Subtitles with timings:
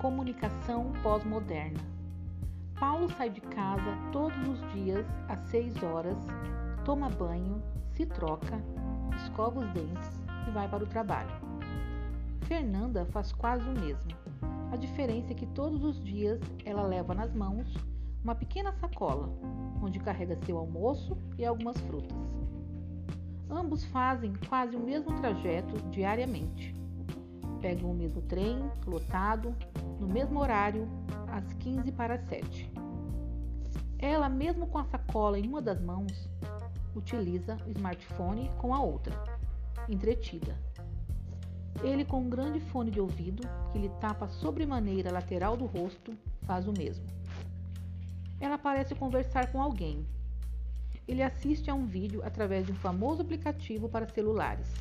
[0.00, 1.78] Comunicação pós-moderna.
[2.78, 6.16] Paulo sai de casa todos os dias às 6 horas,
[6.86, 8.58] toma banho, se troca,
[9.16, 11.30] escova os dentes e vai para o trabalho.
[12.46, 14.16] Fernanda faz quase o mesmo.
[14.72, 17.70] A diferença é que todos os dias ela leva nas mãos
[18.24, 19.28] uma pequena sacola,
[19.82, 22.16] onde carrega seu almoço e algumas frutas.
[23.50, 26.80] Ambos fazem quase o mesmo trajeto diariamente
[27.60, 29.54] pegam o mesmo trem, lotado,
[30.00, 30.88] no mesmo horário,
[31.30, 32.72] às 15 para 7.
[33.98, 36.28] Ela, mesmo com a sacola em uma das mãos,
[36.96, 39.14] utiliza o smartphone com a outra,
[39.88, 40.56] entretida.
[41.82, 46.16] Ele, com um grande fone de ouvido que lhe tapa sobremaneira a lateral do rosto,
[46.42, 47.04] faz o mesmo.
[48.40, 50.06] Ela parece conversar com alguém.
[51.06, 54.72] Ele assiste a um vídeo através de um famoso aplicativo para celulares.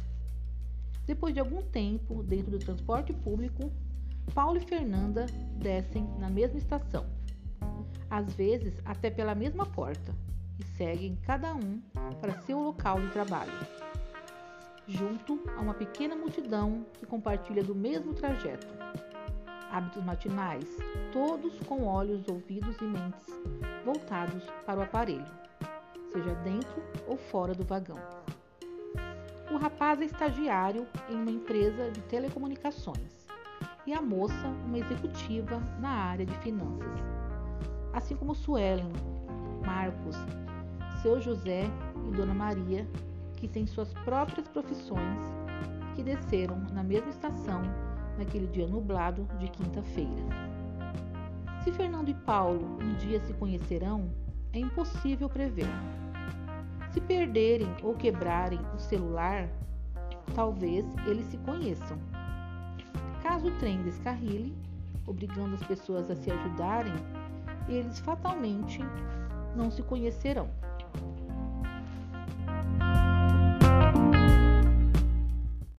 [1.06, 3.72] Depois de algum tempo dentro do transporte público,
[4.30, 7.06] Paulo e Fernanda descem na mesma estação,
[8.10, 10.14] às vezes até pela mesma porta,
[10.60, 11.82] e seguem cada um
[12.22, 13.52] para seu local de trabalho,
[14.88, 18.68] junto a uma pequena multidão que compartilha do mesmo trajeto.
[19.72, 20.66] Hábitos matinais,
[21.14, 23.28] todos com olhos, ouvidos e mentes
[23.86, 25.26] voltados para o aparelho,
[26.12, 28.00] seja dentro ou fora do vagão.
[29.52, 33.19] O rapaz é estagiário em uma empresa de telecomunicações
[33.90, 37.00] e a moça uma executiva na área de finanças.
[37.92, 38.92] Assim como Suelen,
[39.66, 40.16] Marcos,
[41.02, 41.64] seu José
[42.08, 42.88] e Dona Maria,
[43.38, 45.20] que têm suas próprias profissões,
[45.96, 47.64] que desceram na mesma estação
[48.16, 50.24] naquele dia nublado de quinta-feira.
[51.64, 54.12] Se Fernando e Paulo um dia se conhecerão,
[54.54, 55.66] é impossível prever.
[56.92, 59.50] Se perderem ou quebrarem o celular,
[60.36, 61.98] talvez eles se conheçam.
[63.30, 64.58] Caso o trem descarrile,
[65.06, 66.96] obrigando as pessoas a se ajudarem,
[67.68, 68.80] eles fatalmente
[69.56, 70.50] não se conhecerão.